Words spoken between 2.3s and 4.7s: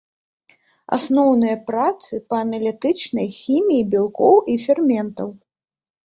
па аналітычнай хіміі бялкоў і